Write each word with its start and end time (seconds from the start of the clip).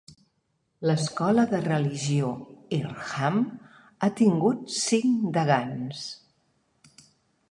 L'Escola 0.91 1.43
de 1.51 1.59
Religió 1.65 2.31
Earlham 2.79 3.37
ha 4.01 4.09
tingut 4.21 4.65
cinc 4.79 5.29
degans. 5.39 6.03